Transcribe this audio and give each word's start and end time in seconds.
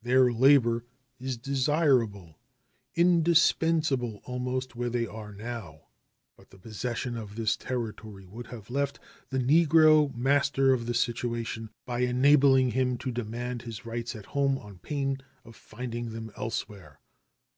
Their 0.00 0.32
labor 0.32 0.86
is 1.20 1.36
desirable 1.36 2.38
indispensable 2.94 4.22
almost 4.24 4.74
where 4.74 4.88
they 4.88 5.04
now 5.04 5.14
are. 5.14 5.80
But 6.38 6.48
the 6.48 6.58
possession 6.58 7.18
of 7.18 7.36
this 7.36 7.54
territory 7.54 8.24
would 8.24 8.46
have 8.46 8.70
left 8.70 8.98
the 9.28 9.36
negro 9.38 10.14
"master 10.16 10.72
of 10.72 10.86
the 10.86 10.94
situation," 10.94 11.68
by 11.84 11.98
enabling 11.98 12.70
him 12.70 12.96
to 12.96 13.10
demand 13.12 13.60
his 13.60 13.84
rights 13.84 14.16
at 14.16 14.24
home 14.32 14.56
on 14.56 14.78
pain 14.78 15.18
of 15.44 15.54
finding 15.54 16.12
them 16.14 16.32
elsewhere. 16.34 16.98